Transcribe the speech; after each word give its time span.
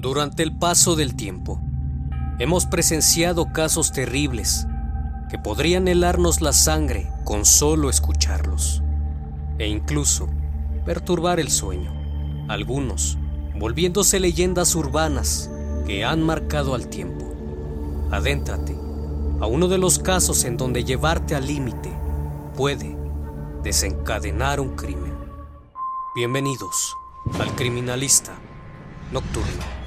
Durante 0.00 0.44
el 0.44 0.56
paso 0.56 0.94
del 0.94 1.16
tiempo, 1.16 1.60
hemos 2.38 2.66
presenciado 2.66 3.52
casos 3.52 3.90
terribles 3.90 4.64
que 5.28 5.40
podrían 5.40 5.88
helarnos 5.88 6.40
la 6.40 6.52
sangre 6.52 7.10
con 7.24 7.44
solo 7.44 7.90
escucharlos, 7.90 8.80
e 9.58 9.66
incluso 9.66 10.28
perturbar 10.84 11.40
el 11.40 11.50
sueño, 11.50 11.92
algunos 12.46 13.18
volviéndose 13.58 14.20
leyendas 14.20 14.76
urbanas 14.76 15.50
que 15.84 16.04
han 16.04 16.22
marcado 16.22 16.76
al 16.76 16.86
tiempo. 16.86 17.34
Adéntrate 18.12 18.78
a 19.40 19.46
uno 19.46 19.66
de 19.66 19.78
los 19.78 19.98
casos 19.98 20.44
en 20.44 20.56
donde 20.56 20.84
llevarte 20.84 21.34
al 21.34 21.48
límite 21.48 21.92
puede 22.56 22.96
desencadenar 23.64 24.60
un 24.60 24.76
crimen. 24.76 25.18
Bienvenidos 26.14 26.94
al 27.40 27.52
Criminalista 27.56 28.38
Nocturno. 29.10 29.77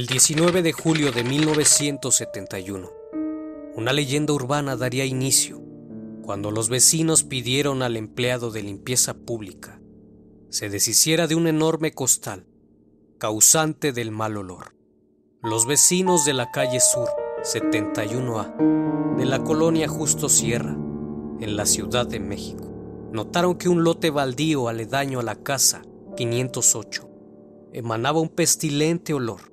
El 0.00 0.06
19 0.06 0.62
de 0.62 0.72
julio 0.72 1.12
de 1.12 1.24
1971, 1.24 2.90
una 3.74 3.92
leyenda 3.92 4.32
urbana 4.32 4.74
daría 4.74 5.04
inicio 5.04 5.60
cuando 6.22 6.50
los 6.50 6.70
vecinos 6.70 7.22
pidieron 7.22 7.82
al 7.82 7.98
empleado 7.98 8.50
de 8.50 8.62
limpieza 8.62 9.12
pública 9.12 9.78
se 10.48 10.70
deshiciera 10.70 11.26
de 11.26 11.34
un 11.34 11.46
enorme 11.48 11.92
costal 11.92 12.46
causante 13.18 13.92
del 13.92 14.10
mal 14.10 14.38
olor. 14.38 14.74
Los 15.42 15.66
vecinos 15.66 16.24
de 16.24 16.32
la 16.32 16.50
calle 16.50 16.80
Sur 16.80 17.10
71A 17.42 19.16
de 19.18 19.26
la 19.26 19.44
colonia 19.44 19.86
Justo 19.86 20.30
Sierra, 20.30 20.78
en 21.40 21.56
la 21.56 21.66
Ciudad 21.66 22.06
de 22.06 22.20
México, 22.20 23.10
notaron 23.12 23.58
que 23.58 23.68
un 23.68 23.84
lote 23.84 24.08
baldío 24.08 24.68
aledaño 24.68 25.20
a 25.20 25.24
la 25.24 25.36
casa 25.36 25.82
508 26.16 27.06
emanaba 27.74 28.18
un 28.20 28.30
pestilente 28.30 29.12
olor 29.12 29.50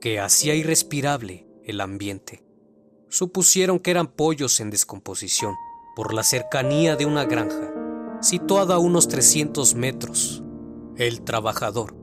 que 0.00 0.18
hacía 0.18 0.54
irrespirable 0.54 1.46
el 1.64 1.80
ambiente. 1.80 2.44
Supusieron 3.08 3.78
que 3.78 3.90
eran 3.90 4.08
pollos 4.08 4.60
en 4.60 4.70
descomposición 4.70 5.54
por 5.94 6.14
la 6.14 6.22
cercanía 6.22 6.96
de 6.96 7.06
una 7.06 7.24
granja, 7.24 7.72
situada 8.22 8.76
a 8.76 8.78
unos 8.78 9.08
300 9.08 9.74
metros. 9.74 10.42
El 10.96 11.22
trabajador, 11.22 11.94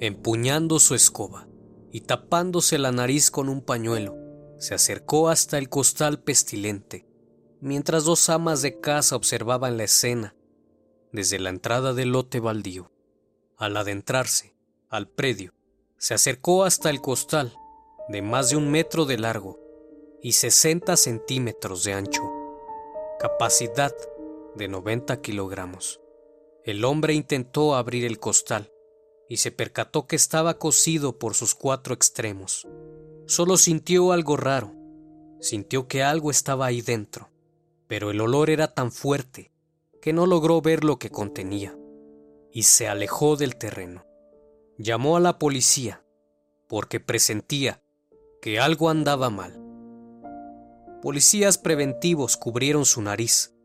empuñando 0.00 0.78
su 0.78 0.94
escoba 0.94 1.48
y 1.90 2.02
tapándose 2.02 2.78
la 2.78 2.92
nariz 2.92 3.30
con 3.30 3.48
un 3.48 3.62
pañuelo, 3.62 4.16
se 4.58 4.74
acercó 4.74 5.28
hasta 5.28 5.56
el 5.58 5.68
costal 5.68 6.20
pestilente, 6.20 7.06
mientras 7.60 8.04
dos 8.04 8.28
amas 8.28 8.60
de 8.60 8.80
casa 8.80 9.16
observaban 9.16 9.76
la 9.76 9.84
escena 9.84 10.34
desde 11.12 11.38
la 11.38 11.50
entrada 11.50 11.94
del 11.94 12.10
lote 12.10 12.40
baldío. 12.40 12.90
Al 13.56 13.76
adentrarse 13.76 14.54
al 14.88 15.08
predio, 15.08 15.54
se 15.98 16.14
acercó 16.14 16.64
hasta 16.64 16.90
el 16.90 17.00
costal, 17.00 17.52
de 18.08 18.22
más 18.22 18.50
de 18.50 18.56
un 18.56 18.70
metro 18.70 19.04
de 19.04 19.18
largo 19.18 19.58
y 20.22 20.32
60 20.32 20.96
centímetros 20.96 21.84
de 21.84 21.92
ancho, 21.92 22.22
capacidad 23.18 23.94
de 24.54 24.68
90 24.68 25.20
kilogramos. 25.20 26.00
El 26.64 26.84
hombre 26.84 27.14
intentó 27.14 27.74
abrir 27.74 28.04
el 28.04 28.18
costal 28.18 28.72
y 29.28 29.38
se 29.38 29.50
percató 29.50 30.06
que 30.06 30.16
estaba 30.16 30.58
cosido 30.58 31.18
por 31.18 31.34
sus 31.34 31.54
cuatro 31.54 31.94
extremos. 31.94 32.66
Solo 33.26 33.56
sintió 33.56 34.12
algo 34.12 34.36
raro, 34.36 34.72
sintió 35.40 35.88
que 35.88 36.02
algo 36.02 36.30
estaba 36.30 36.66
ahí 36.66 36.80
dentro, 36.80 37.28
pero 37.88 38.10
el 38.10 38.20
olor 38.20 38.50
era 38.50 38.72
tan 38.72 38.92
fuerte 38.92 39.52
que 40.00 40.12
no 40.12 40.26
logró 40.26 40.60
ver 40.62 40.84
lo 40.84 40.98
que 40.98 41.10
contenía 41.10 41.76
y 42.52 42.62
se 42.62 42.88
alejó 42.88 43.36
del 43.36 43.56
terreno. 43.56 44.07
Llamó 44.80 45.16
a 45.16 45.20
la 45.20 45.40
policía 45.40 46.04
porque 46.68 47.00
presentía 47.00 47.82
que 48.40 48.60
algo 48.60 48.90
andaba 48.90 49.28
mal. 49.28 49.60
Policías 51.02 51.58
preventivos 51.58 52.36
cubrieron 52.36 52.84
su 52.84 53.02
nariz 53.02 53.56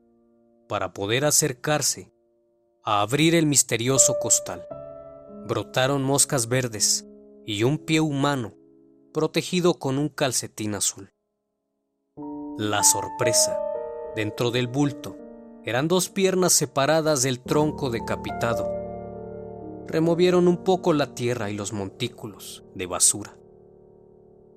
para 0.67 0.91
poder 0.91 1.25
acercarse 1.25 2.11
a 2.83 3.01
abrir 3.01 3.35
el 3.35 3.45
misterioso 3.45 4.15
costal. 4.19 4.65
Brotaron 5.47 6.01
moscas 6.01 6.47
verdes 6.47 7.05
y 7.45 7.61
un 7.61 7.77
pie 7.77 7.99
humano 7.99 8.55
protegido 9.13 9.75
con 9.75 9.99
un 9.99 10.09
calcetín 10.09 10.73
azul. 10.73 11.13
La 12.57 12.83
sorpresa, 12.83 13.59
dentro 14.15 14.49
del 14.49 14.65
bulto, 14.65 15.15
eran 15.63 15.87
dos 15.87 16.09
piernas 16.09 16.53
separadas 16.53 17.21
del 17.21 17.39
tronco 17.39 17.91
decapitado 17.91 18.72
removieron 19.87 20.47
un 20.47 20.63
poco 20.63 20.93
la 20.93 21.13
tierra 21.13 21.49
y 21.49 21.55
los 21.55 21.73
montículos 21.73 22.63
de 22.75 22.85
basura, 22.85 23.37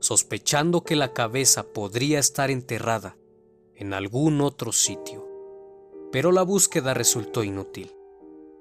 sospechando 0.01 0.85
que 0.85 0.97
la 0.97 1.13
cabeza 1.13 1.73
podría 1.73 2.19
estar 2.19 2.51
enterrada 2.51 3.17
en 3.75 3.93
algún 3.93 4.41
otro 4.41 4.73
sitio. 4.73 5.27
Pero 6.13 6.33
la 6.33 6.43
búsqueda 6.43 6.95
resultó 6.95 7.43
inútil. 7.43 7.95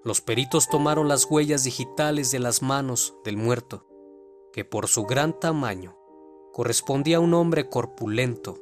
Los 0.03 0.21
peritos 0.21 0.67
tomaron 0.67 1.07
las 1.07 1.25
huellas 1.25 1.63
digitales 1.63 2.31
de 2.31 2.39
las 2.39 2.61
manos 2.61 3.15
del 3.23 3.37
muerto, 3.37 3.87
que 4.51 4.65
por 4.65 4.87
su 4.87 5.03
gran 5.03 5.39
tamaño 5.39 5.97
correspondía 6.51 7.17
a 7.17 7.21
un 7.21 7.33
hombre 7.33 7.69
corpulento. 7.69 8.57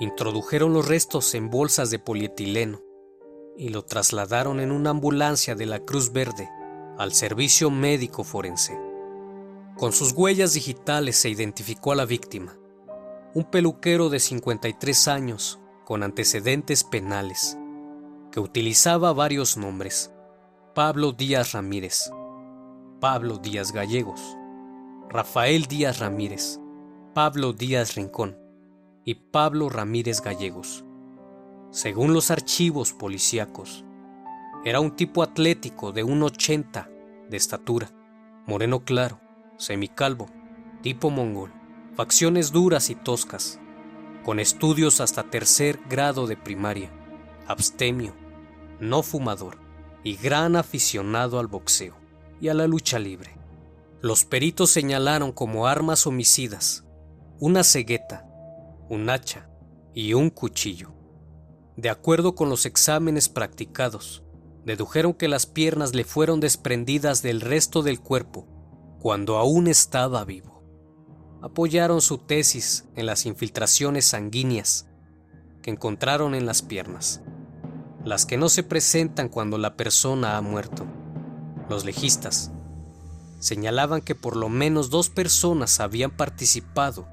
Introdujeron 0.00 0.72
los 0.72 0.86
restos 0.86 1.34
en 1.34 1.50
bolsas 1.50 1.90
de 1.90 1.98
polietileno 1.98 2.82
y 3.56 3.70
lo 3.70 3.84
trasladaron 3.84 4.60
en 4.60 4.70
una 4.70 4.90
ambulancia 4.90 5.54
de 5.54 5.66
la 5.66 5.80
Cruz 5.80 6.12
Verde 6.12 6.50
al 6.98 7.12
servicio 7.12 7.70
médico 7.70 8.24
forense. 8.24 8.78
Con 9.76 9.92
sus 9.92 10.12
huellas 10.12 10.54
digitales 10.54 11.16
se 11.16 11.28
identificó 11.28 11.92
a 11.92 11.96
la 11.96 12.06
víctima, 12.06 12.56
un 13.34 13.44
peluquero 13.44 14.08
de 14.08 14.20
53 14.20 15.08
años 15.08 15.60
con 15.84 16.02
antecedentes 16.02 16.84
penales, 16.84 17.58
que 18.32 18.40
utilizaba 18.40 19.12
varios 19.12 19.56
nombres. 19.56 20.12
Pablo 20.74 21.12
Díaz 21.12 21.52
Ramírez, 21.52 22.10
Pablo 23.00 23.38
Díaz 23.38 23.72
Gallegos, 23.72 24.20
Rafael 25.08 25.64
Díaz 25.64 26.00
Ramírez, 26.00 26.60
Pablo 27.14 27.54
Díaz 27.54 27.94
Rincón 27.94 28.36
y 29.02 29.14
Pablo 29.14 29.70
Ramírez 29.70 30.20
Gallegos. 30.20 30.84
Según 31.70 32.12
los 32.12 32.30
archivos 32.30 32.92
policíacos, 32.92 33.85
era 34.66 34.80
un 34.80 34.96
tipo 34.96 35.22
atlético 35.22 35.92
de 35.92 36.04
1,80 36.04 36.88
de 37.30 37.36
estatura, 37.36 37.92
moreno 38.48 38.84
claro, 38.84 39.20
semicalvo, 39.58 40.26
tipo 40.82 41.08
mongol, 41.08 41.52
facciones 41.94 42.50
duras 42.50 42.90
y 42.90 42.96
toscas, 42.96 43.60
con 44.24 44.40
estudios 44.40 45.00
hasta 45.00 45.30
tercer 45.30 45.78
grado 45.88 46.26
de 46.26 46.36
primaria, 46.36 46.90
abstemio, 47.46 48.16
no 48.80 49.04
fumador 49.04 49.58
y 50.02 50.16
gran 50.16 50.56
aficionado 50.56 51.38
al 51.38 51.46
boxeo 51.46 51.94
y 52.40 52.48
a 52.48 52.54
la 52.54 52.66
lucha 52.66 52.98
libre. 52.98 53.38
Los 54.02 54.24
peritos 54.24 54.70
señalaron 54.70 55.30
como 55.30 55.68
armas 55.68 56.08
homicidas 56.08 56.84
una 57.38 57.62
cegueta, 57.62 58.26
un 58.88 59.08
hacha 59.10 59.48
y 59.94 60.14
un 60.14 60.28
cuchillo. 60.28 60.92
De 61.76 61.88
acuerdo 61.88 62.34
con 62.34 62.48
los 62.48 62.66
exámenes 62.66 63.28
practicados, 63.28 64.25
dedujeron 64.66 65.14
que 65.14 65.28
las 65.28 65.46
piernas 65.46 65.94
le 65.94 66.02
fueron 66.02 66.40
desprendidas 66.40 67.22
del 67.22 67.40
resto 67.40 67.82
del 67.82 68.00
cuerpo 68.00 68.48
cuando 69.00 69.38
aún 69.38 69.68
estaba 69.68 70.24
vivo. 70.24 70.60
Apoyaron 71.40 72.00
su 72.00 72.18
tesis 72.18 72.84
en 72.96 73.06
las 73.06 73.26
infiltraciones 73.26 74.06
sanguíneas 74.06 74.88
que 75.62 75.70
encontraron 75.70 76.34
en 76.34 76.46
las 76.46 76.62
piernas, 76.62 77.22
las 78.04 78.26
que 78.26 78.36
no 78.36 78.48
se 78.48 78.64
presentan 78.64 79.28
cuando 79.28 79.56
la 79.56 79.76
persona 79.76 80.36
ha 80.36 80.40
muerto. 80.40 80.84
Los 81.68 81.84
legistas 81.84 82.50
señalaban 83.38 84.00
que 84.00 84.16
por 84.16 84.34
lo 84.34 84.48
menos 84.48 84.90
dos 84.90 85.10
personas 85.10 85.78
habían 85.78 86.10
participado 86.10 87.06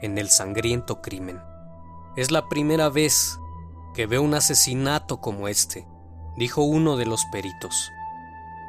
en 0.00 0.16
el 0.16 0.28
sangriento 0.28 1.02
crimen. 1.02 1.40
Es 2.16 2.30
la 2.30 2.48
primera 2.48 2.88
vez 2.88 3.36
que 3.96 4.06
veo 4.06 4.22
un 4.22 4.34
asesinato 4.34 5.20
como 5.20 5.48
este, 5.48 5.88
dijo 6.40 6.62
uno 6.62 6.96
de 6.96 7.04
los 7.04 7.26
peritos. 7.26 7.92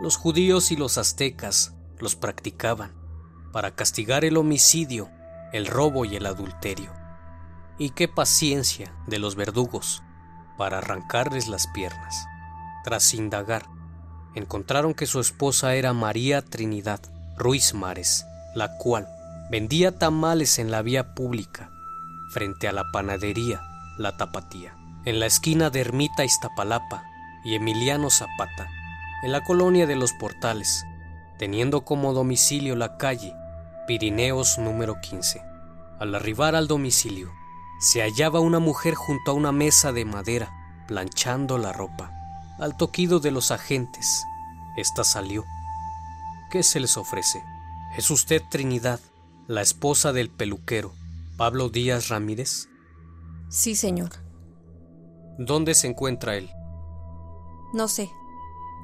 Los 0.01 0.17
judíos 0.17 0.73
y 0.73 0.75
los 0.75 0.97
aztecas 0.97 1.73
los 1.99 2.17
practicaban 2.17 2.91
para 3.53 3.75
castigar 3.75 4.25
el 4.25 4.35
homicidio, 4.35 5.09
el 5.53 5.67
robo 5.67 6.03
y 6.03 6.17
el 6.17 6.25
adulterio. 6.25 6.91
Y 7.77 7.91
qué 7.91 8.09
paciencia 8.09 8.93
de 9.07 9.19
los 9.19 9.35
verdugos 9.35 10.03
para 10.57 10.79
arrancarles 10.79 11.47
las 11.47 11.67
piernas. 11.67 12.25
Tras 12.83 13.13
indagar, 13.13 13.67
encontraron 14.35 14.93
que 14.93 15.05
su 15.05 15.21
esposa 15.21 15.73
era 15.75 15.93
María 15.93 16.41
Trinidad 16.41 16.99
Ruiz 17.37 17.73
Mares, 17.73 18.25
la 18.53 18.75
cual 18.79 19.07
vendía 19.49 19.97
tamales 19.97 20.59
en 20.59 20.71
la 20.71 20.81
vía 20.81 21.15
pública, 21.15 21.71
frente 22.33 22.67
a 22.67 22.73
la 22.73 22.83
panadería 22.91 23.61
La 23.97 24.17
Tapatía, 24.17 24.75
en 25.05 25.21
la 25.21 25.25
esquina 25.25 25.69
de 25.69 25.79
Ermita 25.79 26.25
Iztapalapa 26.25 27.10
y 27.43 27.55
Emiliano 27.55 28.09
Zapata, 28.09 28.69
en 29.23 29.31
la 29.31 29.43
colonia 29.43 29.87
de 29.87 29.95
los 29.95 30.13
Portales, 30.13 30.85
teniendo 31.37 31.81
como 31.85 32.13
domicilio 32.13 32.75
la 32.75 32.97
calle 32.97 33.33
Pirineos 33.87 34.57
número 34.57 35.01
15. 35.01 35.41
Al 35.99 36.15
arribar 36.15 36.55
al 36.55 36.67
domicilio, 36.67 37.31
se 37.79 38.01
hallaba 38.01 38.39
una 38.39 38.59
mujer 38.59 38.93
junto 38.93 39.31
a 39.31 39.33
una 39.33 39.51
mesa 39.51 39.91
de 39.91 40.05
madera, 40.05 40.51
planchando 40.87 41.57
la 41.57 41.73
ropa. 41.73 42.11
Al 42.59 42.77
toquido 42.77 43.19
de 43.19 43.31
los 43.31 43.49
agentes, 43.49 44.23
esta 44.77 45.03
salió. 45.03 45.45
¿Qué 46.51 46.63
se 46.63 46.79
les 46.79 46.95
ofrece? 46.95 47.43
¿Es 47.97 48.11
usted 48.11 48.43
Trinidad, 48.49 48.99
la 49.47 49.61
esposa 49.61 50.13
del 50.13 50.29
peluquero, 50.29 50.93
Pablo 51.37 51.69
Díaz 51.69 52.09
Ramírez? 52.09 52.67
Sí, 53.49 53.75
señor. 53.75 54.11
¿Dónde 55.39 55.73
se 55.73 55.87
encuentra 55.87 56.37
él? 56.37 56.51
No 57.73 57.87
sé. 57.87 58.11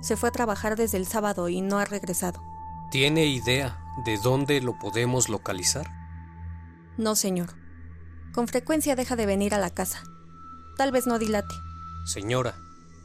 Se 0.01 0.15
fue 0.15 0.29
a 0.29 0.31
trabajar 0.31 0.75
desde 0.75 0.97
el 0.97 1.07
sábado 1.07 1.49
y 1.49 1.61
no 1.61 1.79
ha 1.79 1.85
regresado. 1.85 2.41
¿Tiene 2.91 3.25
idea 3.25 3.83
de 4.05 4.17
dónde 4.17 4.61
lo 4.61 4.77
podemos 4.79 5.27
localizar? 5.27 5.89
No, 6.97 7.15
señor. 7.15 7.49
Con 8.33 8.47
frecuencia 8.47 8.95
deja 8.95 9.15
de 9.15 9.25
venir 9.25 9.53
a 9.53 9.59
la 9.59 9.71
casa. 9.71 10.03
Tal 10.77 10.91
vez 10.91 11.07
no 11.07 11.19
dilate. 11.19 11.55
Señora, 12.05 12.55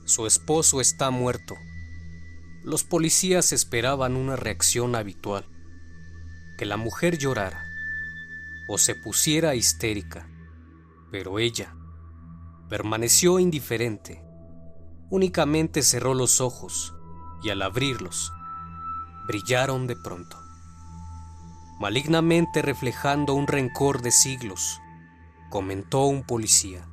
su 0.05 0.27
esposo 0.27 0.81
está 0.81 1.11
muerto. 1.11 1.57
Los 2.63 2.85
policías 2.85 3.53
esperaban 3.53 4.15
una 4.15 4.37
reacción 4.37 4.95
habitual, 4.95 5.45
que 6.59 6.67
la 6.67 6.77
mujer 6.77 7.19
llorara 7.19 7.65
o 8.69 8.79
se 8.79 8.95
pusiera 8.95 9.55
histérica, 9.57 10.29
pero 11.11 11.41
ella 11.41 11.75
permaneció 12.69 13.39
indiferente 13.41 14.23
únicamente 15.13 15.83
cerró 15.83 16.15
los 16.15 16.41
ojos 16.41 16.95
y 17.43 17.51
al 17.51 17.61
abrirlos, 17.61 18.33
brillaron 19.29 19.87
de 19.87 19.95
pronto, 19.95 20.39
malignamente 21.79 22.63
reflejando 22.63 23.35
un 23.35 23.47
rencor 23.47 24.01
de 24.01 24.11
siglos, 24.11 24.81
comentó 25.51 26.07
un 26.07 26.23
policía. 26.23 26.89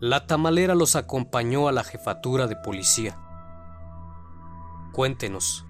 La 0.00 0.26
tamalera 0.26 0.74
los 0.74 0.96
acompañó 0.96 1.68
a 1.68 1.72
la 1.72 1.84
jefatura 1.84 2.46
de 2.46 2.56
policía. 2.56 3.20
Cuéntenos, 4.94 5.66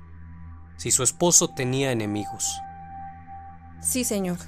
si 0.77 0.93
su 0.93 1.03
esposo 1.03 1.49
tenía 1.49 1.91
enemigos. 1.91 2.49
Sí, 3.81 4.05
señor. 4.05 4.39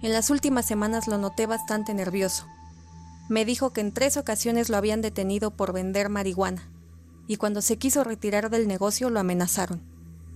En 0.00 0.14
las 0.14 0.30
últimas 0.30 0.64
semanas 0.64 1.06
lo 1.06 1.18
noté 1.18 1.44
bastante 1.44 1.92
nervioso 1.92 2.46
me 3.30 3.44
dijo 3.44 3.72
que 3.72 3.80
en 3.80 3.92
tres 3.92 4.16
ocasiones 4.16 4.70
lo 4.70 4.76
habían 4.76 5.02
detenido 5.02 5.52
por 5.52 5.72
vender 5.72 6.08
marihuana, 6.08 6.68
y 7.28 7.36
cuando 7.36 7.62
se 7.62 7.78
quiso 7.78 8.02
retirar 8.02 8.50
del 8.50 8.66
negocio 8.66 9.08
lo 9.08 9.20
amenazaron. 9.20 9.80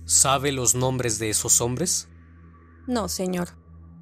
¿Sabe 0.05 0.53
los 0.53 0.75
nombres 0.75 1.19
de 1.19 1.29
esos 1.29 1.59
hombres? 1.59 2.07
No, 2.87 3.09
señor. 3.09 3.49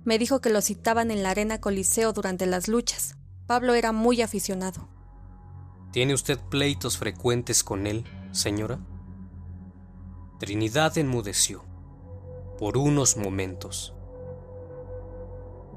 Me 0.05 0.19
dijo 0.19 0.41
que 0.41 0.51
lo 0.51 0.61
citaban 0.61 1.09
en 1.09 1.23
la 1.23 1.31
arena 1.31 1.59
Coliseo 1.59 2.13
durante 2.13 2.45
las 2.45 2.67
luchas. 2.67 3.15
Pablo 3.47 3.73
era 3.73 3.93
muy 3.93 4.21
aficionado. 4.21 4.87
¿Tiene 5.91 6.13
usted 6.13 6.37
pleitos 6.37 6.99
frecuentes 6.99 7.63
con 7.63 7.87
él, 7.87 8.03
señora? 8.31 8.79
Trinidad 10.39 10.99
enmudeció 10.99 11.65
por 12.59 12.77
unos 12.77 13.17
momentos. 13.17 13.95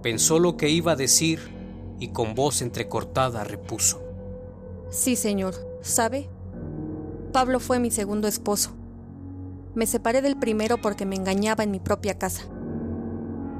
Pensó 0.02 0.38
lo 0.38 0.58
que 0.58 0.68
iba 0.68 0.92
a 0.92 0.96
decir 0.96 1.65
y 1.98 2.08
con 2.08 2.34
voz 2.34 2.62
entrecortada 2.62 3.44
repuso. 3.44 4.00
Sí, 4.90 5.16
señor. 5.16 5.54
¿Sabe? 5.82 6.28
Pablo 7.32 7.60
fue 7.60 7.78
mi 7.78 7.90
segundo 7.90 8.28
esposo. 8.28 8.70
Me 9.74 9.86
separé 9.86 10.22
del 10.22 10.38
primero 10.38 10.78
porque 10.80 11.06
me 11.06 11.16
engañaba 11.16 11.64
en 11.64 11.70
mi 11.70 11.80
propia 11.80 12.18
casa. 12.18 12.44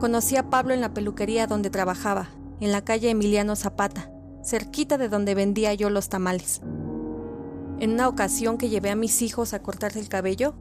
Conocí 0.00 0.36
a 0.36 0.50
Pablo 0.50 0.74
en 0.74 0.80
la 0.80 0.94
peluquería 0.94 1.46
donde 1.46 1.70
trabajaba, 1.70 2.30
en 2.60 2.72
la 2.72 2.84
calle 2.84 3.10
Emiliano 3.10 3.54
Zapata, 3.54 4.10
cerquita 4.42 4.98
de 4.98 5.08
donde 5.08 5.34
vendía 5.34 5.74
yo 5.74 5.90
los 5.90 6.08
tamales. 6.08 6.60
En 7.80 7.92
una 7.92 8.08
ocasión 8.08 8.56
que 8.56 8.70
llevé 8.70 8.90
a 8.90 8.96
mis 8.96 9.20
hijos 9.20 9.52
a 9.52 9.62
cortarse 9.62 10.00
el 10.00 10.08
cabello, 10.08 10.54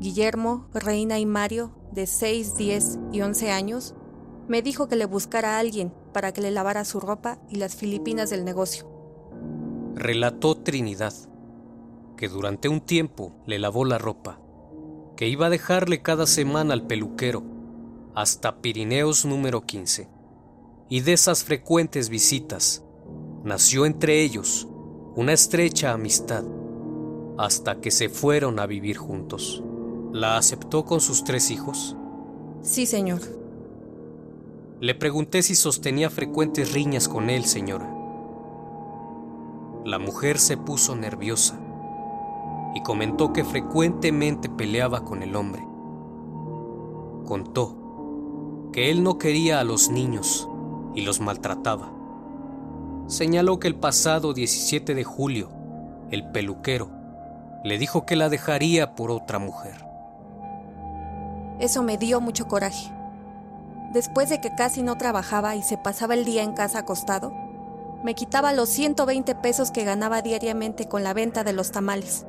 Guillermo, 0.00 0.66
Reina 0.74 1.18
y 1.18 1.26
Mario, 1.26 1.72
de 1.92 2.06
6, 2.06 2.56
10 2.56 2.98
y 3.12 3.20
11 3.22 3.50
años, 3.50 3.94
me 4.48 4.62
dijo 4.62 4.88
que 4.88 4.96
le 4.96 5.06
buscara 5.06 5.56
a 5.56 5.58
alguien 5.60 5.92
para 6.16 6.32
que 6.32 6.40
le 6.40 6.50
lavara 6.50 6.86
su 6.86 6.98
ropa 6.98 7.36
y 7.50 7.56
las 7.56 7.76
filipinas 7.76 8.30
del 8.30 8.46
negocio. 8.46 8.88
Relató 9.96 10.56
Trinidad 10.56 11.12
que 12.16 12.30
durante 12.30 12.70
un 12.70 12.80
tiempo 12.80 13.34
le 13.44 13.58
lavó 13.58 13.84
la 13.84 13.98
ropa, 13.98 14.40
que 15.14 15.28
iba 15.28 15.44
a 15.44 15.50
dejarle 15.50 16.00
cada 16.00 16.26
semana 16.26 16.72
al 16.72 16.86
peluquero 16.86 17.42
hasta 18.14 18.62
Pirineos 18.62 19.26
número 19.26 19.66
15. 19.66 20.08
Y 20.88 21.00
de 21.00 21.12
esas 21.12 21.44
frecuentes 21.44 22.08
visitas 22.08 22.82
nació 23.44 23.84
entre 23.84 24.22
ellos 24.22 24.66
una 25.16 25.34
estrecha 25.34 25.92
amistad 25.92 26.44
hasta 27.36 27.82
que 27.82 27.90
se 27.90 28.08
fueron 28.08 28.58
a 28.58 28.64
vivir 28.64 28.96
juntos. 28.96 29.62
¿La 30.14 30.38
aceptó 30.38 30.86
con 30.86 31.02
sus 31.02 31.24
tres 31.24 31.50
hijos? 31.50 31.94
Sí, 32.62 32.86
señor. 32.86 33.35
Le 34.80 34.94
pregunté 34.94 35.42
si 35.42 35.54
sostenía 35.54 36.10
frecuentes 36.10 36.72
riñas 36.72 37.08
con 37.08 37.30
él, 37.30 37.44
señora. 37.44 37.92
La 39.84 39.98
mujer 39.98 40.38
se 40.38 40.56
puso 40.56 40.96
nerviosa 40.96 41.58
y 42.74 42.82
comentó 42.82 43.32
que 43.32 43.44
frecuentemente 43.44 44.48
peleaba 44.48 45.04
con 45.04 45.22
el 45.22 45.36
hombre. 45.36 45.62
Contó 47.24 48.70
que 48.72 48.90
él 48.90 49.02
no 49.02 49.18
quería 49.18 49.60
a 49.60 49.64
los 49.64 49.88
niños 49.88 50.48
y 50.94 51.02
los 51.02 51.20
maltrataba. 51.20 51.92
Señaló 53.06 53.58
que 53.58 53.68
el 53.68 53.76
pasado 53.76 54.34
17 54.34 54.94
de 54.94 55.04
julio 55.04 55.56
el 56.10 56.24
peluquero, 56.30 56.90
le 57.64 57.78
dijo 57.78 58.06
que 58.06 58.16
la 58.16 58.28
dejaría 58.28 58.94
por 58.94 59.10
otra 59.10 59.38
mujer. 59.38 59.84
Eso 61.58 61.82
me 61.82 61.96
dio 61.96 62.20
mucho 62.20 62.46
coraje. 62.46 62.92
Después 63.92 64.28
de 64.28 64.40
que 64.40 64.54
casi 64.54 64.82
no 64.82 64.98
trabajaba 64.98 65.56
y 65.56 65.62
se 65.62 65.78
pasaba 65.78 66.14
el 66.14 66.24
día 66.24 66.42
en 66.42 66.52
casa 66.52 66.80
acostado, 66.80 67.32
me 68.02 68.14
quitaba 68.14 68.52
los 68.52 68.68
120 68.68 69.34
pesos 69.36 69.70
que 69.70 69.84
ganaba 69.84 70.22
diariamente 70.22 70.88
con 70.88 71.02
la 71.02 71.14
venta 71.14 71.44
de 71.44 71.52
los 71.52 71.72
tamales 71.72 72.26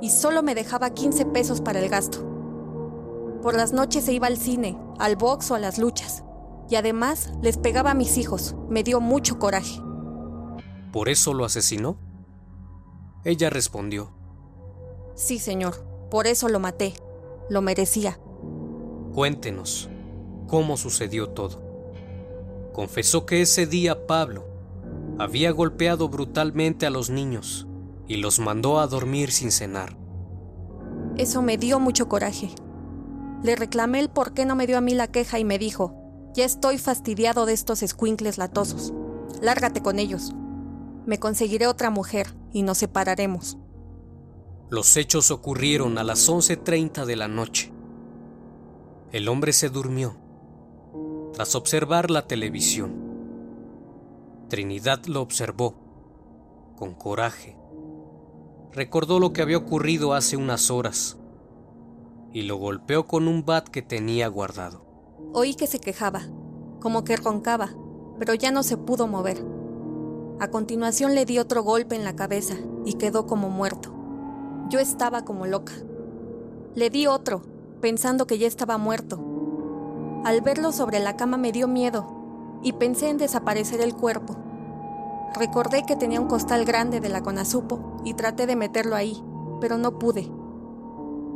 y 0.00 0.10
solo 0.10 0.42
me 0.42 0.54
dejaba 0.54 0.90
15 0.90 1.26
pesos 1.26 1.60
para 1.60 1.80
el 1.80 1.88
gasto. 1.88 2.18
Por 3.42 3.56
las 3.56 3.72
noches 3.72 4.04
se 4.04 4.12
iba 4.12 4.26
al 4.26 4.36
cine, 4.36 4.78
al 4.98 5.16
box 5.16 5.50
o 5.50 5.54
a 5.54 5.58
las 5.58 5.78
luchas 5.78 6.22
y 6.68 6.76
además 6.76 7.32
les 7.42 7.56
pegaba 7.56 7.92
a 7.92 7.94
mis 7.94 8.18
hijos. 8.18 8.56
Me 8.68 8.82
dio 8.82 9.00
mucho 9.00 9.38
coraje. 9.38 9.80
¿Por 10.92 11.08
eso 11.08 11.34
lo 11.34 11.44
asesinó? 11.44 11.98
Ella 13.24 13.50
respondió. 13.50 14.12
Sí, 15.14 15.38
señor, 15.38 15.84
por 16.10 16.26
eso 16.26 16.48
lo 16.48 16.60
maté. 16.60 16.94
Lo 17.48 17.62
merecía. 17.62 18.18
Cuéntenos 19.12 19.88
cómo 20.46 20.76
sucedió 20.76 21.28
todo. 21.28 21.62
Confesó 22.72 23.26
que 23.26 23.40
ese 23.40 23.66
día 23.66 24.06
Pablo 24.06 24.44
había 25.18 25.50
golpeado 25.50 26.08
brutalmente 26.08 26.86
a 26.86 26.90
los 26.90 27.08
niños 27.10 27.66
y 28.06 28.16
los 28.16 28.38
mandó 28.38 28.78
a 28.78 28.86
dormir 28.86 29.32
sin 29.32 29.50
cenar. 29.50 29.96
Eso 31.16 31.40
me 31.42 31.56
dio 31.56 31.80
mucho 31.80 32.08
coraje. 32.08 32.50
Le 33.42 33.56
reclamé 33.56 34.00
el 34.00 34.10
por 34.10 34.34
qué 34.34 34.44
no 34.44 34.56
me 34.56 34.66
dio 34.66 34.76
a 34.76 34.82
mí 34.82 34.94
la 34.94 35.08
queja 35.08 35.38
y 35.38 35.44
me 35.44 35.58
dijo, 35.58 35.94
ya 36.34 36.44
estoy 36.44 36.76
fastidiado 36.76 37.46
de 37.46 37.54
estos 37.54 37.82
escuincles 37.82 38.36
latosos. 38.36 38.92
Lárgate 39.40 39.82
con 39.82 39.98
ellos. 39.98 40.32
Me 41.06 41.18
conseguiré 41.18 41.66
otra 41.66 41.88
mujer 41.88 42.26
y 42.52 42.62
nos 42.62 42.78
separaremos. 42.78 43.56
Los 44.68 44.96
hechos 44.96 45.30
ocurrieron 45.30 45.96
a 45.96 46.04
las 46.04 46.28
11.30 46.28 47.06
de 47.06 47.16
la 47.16 47.28
noche. 47.28 47.72
El 49.12 49.28
hombre 49.28 49.52
se 49.52 49.70
durmió 49.70 50.25
tras 51.36 51.54
observar 51.54 52.10
la 52.10 52.26
televisión. 52.26 52.94
Trinidad 54.48 55.04
lo 55.04 55.20
observó 55.20 55.74
con 56.76 56.94
coraje. 56.94 57.58
Recordó 58.72 59.20
lo 59.20 59.34
que 59.34 59.42
había 59.42 59.58
ocurrido 59.58 60.14
hace 60.14 60.38
unas 60.38 60.70
horas 60.70 61.18
y 62.32 62.44
lo 62.44 62.56
golpeó 62.56 63.06
con 63.06 63.28
un 63.28 63.44
bat 63.44 63.68
que 63.68 63.82
tenía 63.82 64.28
guardado. 64.28 64.86
Oí 65.34 65.54
que 65.54 65.66
se 65.66 65.78
quejaba, 65.78 66.22
como 66.80 67.04
que 67.04 67.16
roncaba, 67.16 67.68
pero 68.18 68.32
ya 68.32 68.50
no 68.50 68.62
se 68.62 68.78
pudo 68.78 69.06
mover. 69.06 69.44
A 70.40 70.48
continuación 70.48 71.14
le 71.14 71.26
di 71.26 71.38
otro 71.38 71.62
golpe 71.62 71.96
en 71.96 72.04
la 72.04 72.16
cabeza 72.16 72.54
y 72.86 72.94
quedó 72.94 73.26
como 73.26 73.50
muerto. 73.50 73.92
Yo 74.70 74.78
estaba 74.78 75.26
como 75.26 75.44
loca. 75.44 75.74
Le 76.74 76.88
di 76.88 77.06
otro, 77.06 77.42
pensando 77.82 78.26
que 78.26 78.38
ya 78.38 78.46
estaba 78.46 78.78
muerto. 78.78 79.35
Al 80.26 80.40
verlo 80.40 80.72
sobre 80.72 80.98
la 80.98 81.16
cama 81.16 81.36
me 81.36 81.52
dio 81.52 81.68
miedo 81.68 82.58
y 82.60 82.72
pensé 82.72 83.10
en 83.10 83.16
desaparecer 83.16 83.80
el 83.80 83.94
cuerpo. 83.94 84.36
Recordé 85.36 85.84
que 85.86 85.94
tenía 85.94 86.20
un 86.20 86.26
costal 86.26 86.64
grande 86.64 86.98
de 86.98 87.08
la 87.08 87.22
conazupo 87.22 88.02
y 88.04 88.14
traté 88.14 88.48
de 88.48 88.56
meterlo 88.56 88.96
ahí, 88.96 89.22
pero 89.60 89.78
no 89.78 90.00
pude. 90.00 90.28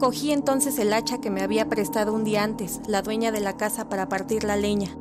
Cogí 0.01 0.33
entonces 0.33 0.77
el 0.81 0.93
hacha 0.93 1.21
que 1.21 1.31
me 1.31 1.43
había 1.43 1.69
prestado 1.69 2.13
un 2.13 2.25
día 2.25 2.43
antes 2.43 2.81
la 2.89 3.01
dueña 3.01 3.31
de 3.31 3.39
la 3.39 3.57
casa 3.57 3.89
para 3.89 4.09
partir 4.09 4.43
la 4.43 4.57
leña 4.57 4.99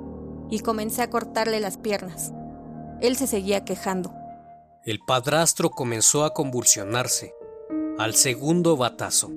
y 0.52 0.60
comencé 0.60 1.02
a 1.02 1.10
cortarle 1.10 1.60
las 1.60 1.78
piernas. 1.78 2.32
Él 3.02 3.16
se 3.16 3.26
seguía 3.26 3.66
quejando. 3.66 4.14
El 4.84 5.00
padrastro 5.00 5.72
comenzó 5.72 6.26
a 6.26 6.36
convulsionarse 6.36 7.34
al 7.98 8.14
segundo 8.14 8.78
batazo. 8.78 9.32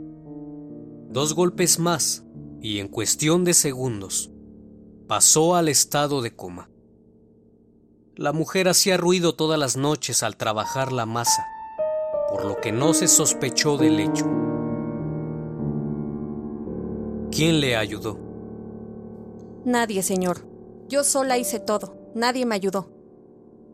Dos 1.09 1.35
golpes 1.35 1.79
más 1.79 2.25
y 2.61 2.81
en 2.81 2.89
cuestión 2.89 3.45
de 3.45 3.55
segundos 3.55 4.32
pasó 5.03 5.55
al 5.55 5.69
estado 5.69 6.23
de 6.23 6.35
coma. 6.35 6.71
La 8.15 8.33
mujer 8.33 8.69
hacía 8.69 8.97
ruido 8.97 9.35
todas 9.35 9.59
las 9.59 9.77
noches 9.77 10.23
al 10.23 10.37
trabajar 10.37 10.93
la 10.93 11.07
masa, 11.07 11.47
por 12.31 12.45
lo 12.45 12.61
que 12.61 12.73
no 12.73 12.95
se 12.95 13.09
sospechó 13.09 13.77
del 13.77 14.01
hecho. 14.01 14.27
¿Quién 17.31 17.61
le 17.61 17.77
ayudó? 17.77 18.19
Nadie, 19.65 20.03
señor. 20.03 20.47
Yo 20.89 21.05
sola 21.05 21.39
hice 21.39 21.59
todo. 21.59 21.97
Nadie 22.15 22.45
me 22.45 22.55
ayudó. 22.55 22.91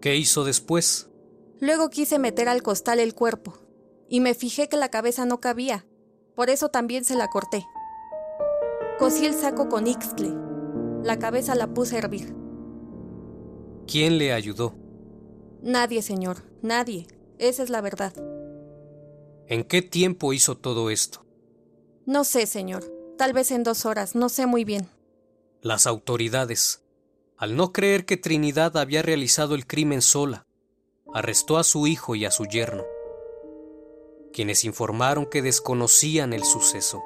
¿Qué 0.00 0.16
hizo 0.16 0.44
después? 0.44 1.11
Luego 1.61 1.90
quise 1.90 2.20
meter 2.20 2.49
al 2.49 2.62
costal 2.62 3.00
el 3.00 3.14
cuerpo, 3.14 3.54
y 4.08 4.20
me 4.20 4.35
fijé 4.35 4.68
que 4.68 4.76
la 4.76 4.90
cabeza 4.90 5.25
no 5.25 5.40
cabía. 5.40 5.87
Por 6.37 6.50
eso 6.50 6.68
también 6.68 7.04
se 7.04 7.16
la 7.16 7.28
corté. 7.28 7.66
Cosí 9.00 9.26
el 9.26 9.35
saco 9.35 9.68
con 9.68 9.88
ixtle. 9.88 10.47
La 11.02 11.18
cabeza 11.18 11.54
la 11.54 11.68
puse 11.74 11.96
a 11.96 11.98
hervir. 12.00 12.34
¿Quién 13.86 14.18
le 14.18 14.32
ayudó? 14.32 14.74
Nadie, 15.62 16.02
señor. 16.02 16.42
Nadie. 16.62 17.06
Esa 17.38 17.62
es 17.62 17.70
la 17.70 17.80
verdad. 17.80 18.12
¿En 19.46 19.64
qué 19.64 19.80
tiempo 19.80 20.32
hizo 20.32 20.56
todo 20.56 20.90
esto? 20.90 21.24
No 22.04 22.24
sé, 22.24 22.46
señor. 22.46 22.84
Tal 23.16 23.32
vez 23.32 23.50
en 23.50 23.62
dos 23.62 23.86
horas. 23.86 24.14
No 24.14 24.28
sé 24.28 24.46
muy 24.46 24.64
bien. 24.64 24.88
Las 25.62 25.86
autoridades, 25.86 26.84
al 27.36 27.56
no 27.56 27.72
creer 27.72 28.04
que 28.04 28.16
Trinidad 28.16 28.76
había 28.76 29.02
realizado 29.02 29.54
el 29.54 29.66
crimen 29.66 30.02
sola, 30.02 30.46
arrestó 31.12 31.56
a 31.56 31.64
su 31.64 31.86
hijo 31.86 32.14
y 32.14 32.24
a 32.24 32.30
su 32.30 32.44
yerno, 32.44 32.84
quienes 34.32 34.64
informaron 34.64 35.26
que 35.26 35.42
desconocían 35.42 36.32
el 36.32 36.44
suceso. 36.44 37.02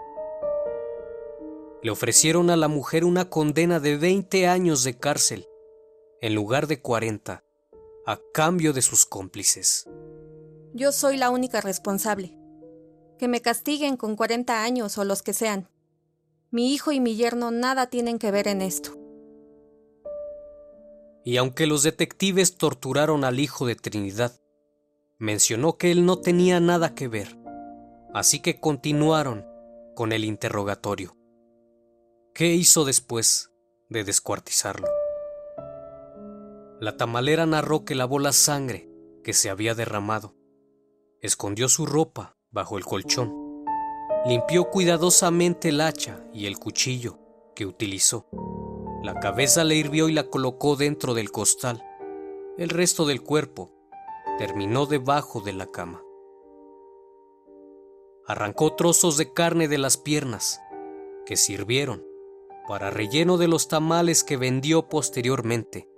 Le 1.83 1.91
ofrecieron 1.91 2.51
a 2.51 2.57
la 2.57 2.69
mujer 2.69 3.05
una 3.05 3.29
condena 3.29 3.81
de 3.81 3.97
20 3.97 4.47
años 4.47 4.85
de 4.85 4.97
cárcel, 4.97 5.49
en 6.21 6.35
lugar 6.35 6.69
de 6.69 6.81
40, 6.81 7.43
a 8.07 8.21
cambio 8.33 8.73
de 8.73 8.83
sus 8.83 9.05
cómplices. 9.05 9.89
Yo 10.75 10.93
soy 10.93 11.17
la 11.17 11.31
única 11.31 11.61
responsable. 11.61 12.39
Que 13.19 13.27
me 13.27 13.41
castiguen 13.41 13.97
con 13.97 14.15
40 14.15 14.63
años 14.63 14.97
o 14.97 15.05
los 15.05 15.23
que 15.23 15.33
sean. 15.33 15.69
Mi 16.51 16.73
hijo 16.73 16.93
y 16.93 17.01
mi 17.01 17.17
yerno 17.17 17.51
nada 17.51 17.89
tienen 17.89 18.19
que 18.19 18.31
ver 18.31 18.47
en 18.47 18.63
esto. 18.63 18.97
Y 21.25 21.37
aunque 21.37 21.67
los 21.67 21.83
detectives 21.83 22.57
torturaron 22.57 23.25
al 23.25 23.41
hijo 23.41 23.67
de 23.67 23.75
Trinidad, 23.75 24.41
mencionó 25.19 25.79
que 25.79 25.91
él 25.91 26.05
no 26.05 26.21
tenía 26.21 26.61
nada 26.61 26.95
que 26.95 27.09
ver, 27.09 27.39
así 28.15 28.41
que 28.41 28.61
continuaron 28.61 29.47
con 29.95 30.13
el 30.13 30.25
interrogatorio. 30.25 31.17
¿Qué 32.35 32.47
hizo 32.47 32.87
después 32.87 33.53
de 33.91 34.05
descuartizarlo? 34.05 34.89
La 36.81 36.97
tamalera 36.97 37.45
narró 37.45 37.85
que 37.85 37.95
lavó 37.95 38.19
la 38.19 38.33
sangre 38.33 38.89
que 39.23 39.35
se 39.35 39.51
había 39.51 39.75
derramado, 39.75 40.35
escondió 41.21 41.69
su 41.69 41.85
ropa 41.85 42.39
bajo 42.51 42.79
el 42.79 42.85
colchón 42.85 43.43
Limpió 44.25 44.71
cuidadosamente 44.71 45.71
el 45.71 45.81
hacha 45.81 46.25
y 46.33 46.47
el 46.47 46.59
cuchillo 46.59 47.19
que 47.57 47.67
utilizó. 47.67 48.29
La 49.03 49.19
cabeza 49.19 49.65
le 49.65 49.75
hirvió 49.75 50.09
y 50.09 50.13
la 50.13 50.31
colocó 50.31 50.77
dentro 50.77 51.13
del 51.13 51.33
costal. 51.33 51.85
El 52.57 52.69
resto 52.69 53.05
del 53.05 53.23
cuerpo 53.23 53.73
terminó 54.39 54.87
debajo 54.87 55.41
de 55.41 55.53
la 55.53 55.67
cama. 55.67 56.03
Arrancó 58.29 58.77
trozos 58.77 59.17
de 59.17 59.33
carne 59.33 59.67
de 59.67 59.79
las 59.79 59.97
piernas, 59.97 60.61
que 61.27 61.37
sirvieron 61.37 62.12
para 62.67 62.91
relleno 62.91 63.39
de 63.39 63.49
los 63.49 63.69
tamales 63.69 64.25
que 64.25 64.37
vendió 64.37 64.89
posteriormente, 64.89 65.89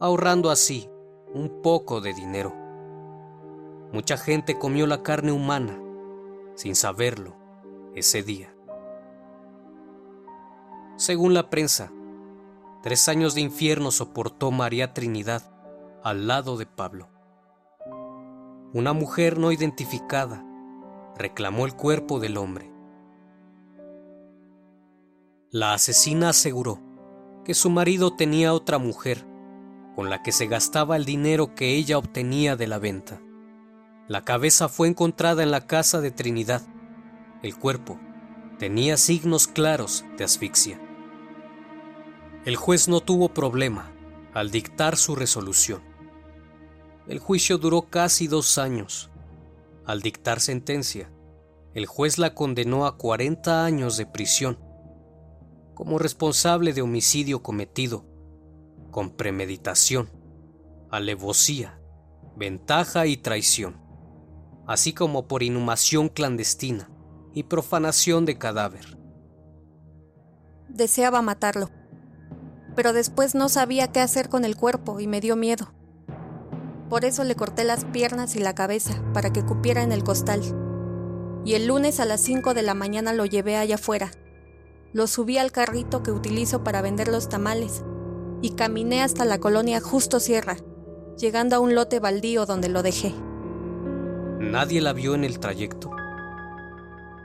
ahorrando 0.00 0.50
así 0.50 0.88
un 1.32 1.62
poco 1.62 2.00
de 2.00 2.14
dinero. 2.14 2.54
Mucha 3.92 4.16
gente 4.16 4.58
comió 4.58 4.86
la 4.86 5.02
carne 5.02 5.32
humana 5.32 5.80
sin 6.56 6.74
saberlo, 6.74 7.36
ese 7.94 8.22
día. 8.22 8.54
Según 10.96 11.34
la 11.34 11.50
prensa, 11.50 11.92
tres 12.82 13.08
años 13.08 13.34
de 13.34 13.42
infierno 13.42 13.90
soportó 13.90 14.50
María 14.50 14.94
Trinidad 14.94 15.42
al 16.02 16.26
lado 16.26 16.56
de 16.56 16.66
Pablo. 16.66 17.08
Una 18.72 18.92
mujer 18.92 19.38
no 19.38 19.52
identificada 19.52 20.44
reclamó 21.16 21.66
el 21.66 21.74
cuerpo 21.74 22.20
del 22.20 22.36
hombre. 22.36 22.70
La 25.52 25.74
asesina 25.74 26.30
aseguró 26.30 26.80
que 27.44 27.54
su 27.54 27.70
marido 27.70 28.12
tenía 28.16 28.52
otra 28.52 28.78
mujer 28.78 29.24
con 29.94 30.10
la 30.10 30.20
que 30.24 30.32
se 30.32 30.48
gastaba 30.48 30.96
el 30.96 31.04
dinero 31.04 31.54
que 31.54 31.76
ella 31.76 31.98
obtenía 31.98 32.56
de 32.56 32.66
la 32.66 32.80
venta. 32.80 33.22
La 34.08 34.24
cabeza 34.24 34.68
fue 34.68 34.88
encontrada 34.88 35.44
en 35.44 35.52
la 35.52 35.68
casa 35.68 36.00
de 36.00 36.10
Trinidad. 36.10 36.62
El 37.44 37.56
cuerpo 37.56 38.00
tenía 38.58 38.96
signos 38.96 39.46
claros 39.46 40.04
de 40.18 40.24
asfixia. 40.24 40.80
El 42.44 42.56
juez 42.56 42.88
no 42.88 43.00
tuvo 43.00 43.28
problema 43.28 43.92
al 44.34 44.50
dictar 44.50 44.96
su 44.96 45.14
resolución. 45.14 45.80
El 47.06 47.20
juicio 47.20 47.56
duró 47.58 47.82
casi 47.82 48.26
dos 48.26 48.58
años 48.58 49.10
Al 49.84 50.02
dictar 50.02 50.40
sentencia, 50.40 51.08
el 51.72 51.86
juez 51.86 52.18
la 52.18 52.34
condenó 52.34 52.84
a 52.84 52.96
40 52.96 53.64
años 53.64 53.96
de 53.96 54.06
prisión 54.06 54.65
como 55.76 55.98
responsable 55.98 56.72
de 56.72 56.80
homicidio 56.80 57.42
cometido 57.42 58.06
con 58.90 59.10
premeditación, 59.10 60.08
alevosía, 60.90 61.78
ventaja 62.34 63.06
y 63.06 63.18
traición, 63.18 63.76
así 64.66 64.94
como 64.94 65.28
por 65.28 65.42
inhumación 65.42 66.08
clandestina 66.08 66.88
y 67.34 67.42
profanación 67.42 68.24
de 68.24 68.38
cadáver. 68.38 68.96
Deseaba 70.70 71.20
matarlo, 71.20 71.68
pero 72.74 72.94
después 72.94 73.34
no 73.34 73.50
sabía 73.50 73.92
qué 73.92 74.00
hacer 74.00 74.30
con 74.30 74.46
el 74.46 74.56
cuerpo 74.56 74.98
y 74.98 75.06
me 75.06 75.20
dio 75.20 75.36
miedo. 75.36 75.74
Por 76.88 77.04
eso 77.04 77.22
le 77.22 77.34
corté 77.34 77.64
las 77.64 77.84
piernas 77.84 78.34
y 78.34 78.38
la 78.38 78.54
cabeza 78.54 79.04
para 79.12 79.30
que 79.30 79.44
cupiera 79.44 79.82
en 79.82 79.92
el 79.92 80.04
costal. 80.04 80.40
Y 81.44 81.52
el 81.52 81.66
lunes 81.66 82.00
a 82.00 82.06
las 82.06 82.22
5 82.22 82.54
de 82.54 82.62
la 82.62 82.72
mañana 82.72 83.12
lo 83.12 83.26
llevé 83.26 83.58
allá 83.58 83.74
afuera. 83.74 84.10
Lo 84.96 85.06
subí 85.06 85.36
al 85.36 85.52
carrito 85.52 86.02
que 86.02 86.10
utilizo 86.10 86.64
para 86.64 86.80
vender 86.80 87.08
los 87.08 87.28
tamales 87.28 87.84
y 88.40 88.52
caminé 88.52 89.02
hasta 89.02 89.26
la 89.26 89.38
colonia 89.38 89.78
Justo 89.78 90.20
Sierra, 90.20 90.56
llegando 91.18 91.54
a 91.54 91.58
un 91.58 91.74
lote 91.74 92.00
baldío 92.00 92.46
donde 92.46 92.70
lo 92.70 92.82
dejé. 92.82 93.12
Nadie 94.40 94.80
la 94.80 94.94
vio 94.94 95.14
en 95.14 95.24
el 95.24 95.38
trayecto. 95.38 95.90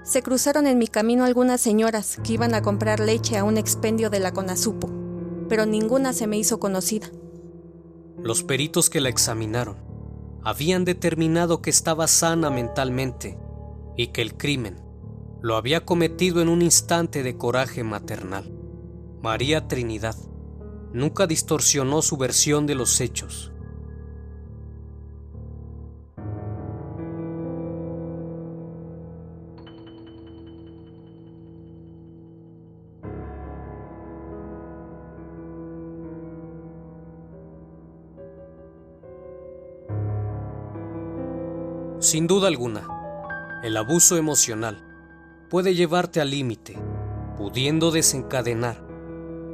Se 0.04 0.22
cruzaron 0.22 0.68
en 0.68 0.80
mi 0.80 0.90
camino 0.90 1.24
algunas 1.24 1.62
señoras 1.62 2.20
que 2.22 2.34
iban 2.34 2.56
a 2.56 2.62
comprar 2.62 3.00
leche 3.00 3.38
a 3.38 3.46
un 3.46 3.56
expendio 3.58 4.10
de 4.10 4.20
la 4.20 4.34
Conasupo, 4.34 4.90
pero 5.48 5.66
ninguna 5.66 6.12
se 6.12 6.28
me 6.28 6.38
hizo 6.38 6.60
conocida. 6.60 7.10
Los 8.22 8.44
peritos 8.44 8.90
que 8.90 9.00
la 9.00 9.08
examinaron 9.08 9.78
habían 10.44 10.84
determinado 10.84 11.62
que 11.62 11.70
estaba 11.70 12.08
sana 12.08 12.50
mentalmente 12.50 13.40
y 13.96 14.08
que 14.08 14.22
el 14.24 14.36
crimen 14.36 14.91
lo 15.42 15.56
había 15.56 15.86
cometido 15.86 16.42
en 16.42 16.50
un 16.50 16.62
instante 16.62 17.24
de 17.24 17.36
coraje 17.36 17.84
maternal. 17.84 18.52
María 19.22 19.68
Trinidad 19.68 20.16
nunca 20.94 21.26
distorsionó 21.26 22.02
su 22.02 22.18
versión 22.18 22.68
de 22.68 22.76
los 22.76 23.02
hechos. 23.02 23.52
Sin 42.00 42.28
duda 42.28 42.48
alguna, 42.48 42.88
el 43.64 43.78
abuso 43.78 44.18
emocional 44.18 44.91
puede 45.52 45.76
llevarte 45.76 46.22
al 46.22 46.32
límite, 46.32 46.78
pudiendo 47.38 47.92
desencadenar 47.92 48.82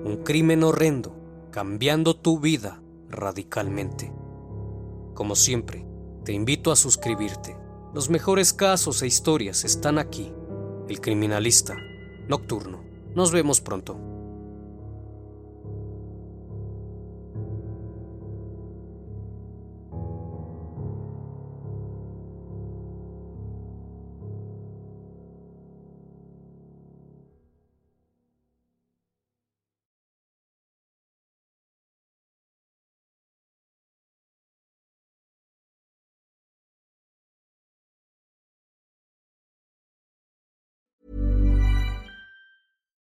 un 0.05 0.21
crimen 0.23 0.63
horrendo 0.63 1.17
cambiando 1.49 2.15
tu 2.15 2.39
vida 2.39 2.83
radicalmente. 3.09 4.13
Como 5.15 5.35
siempre, 5.35 5.87
te 6.23 6.33
invito 6.33 6.71
a 6.71 6.75
suscribirte. 6.75 7.57
Los 7.95 8.11
mejores 8.11 8.53
casos 8.53 9.01
e 9.01 9.07
historias 9.07 9.65
están 9.65 9.97
aquí. 9.97 10.31
El 10.87 11.01
criminalista 11.01 11.75
nocturno. 12.27 12.83
Nos 13.15 13.31
vemos 13.31 13.59
pronto. 13.59 13.97